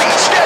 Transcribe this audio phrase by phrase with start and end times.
[0.00, 0.39] Beach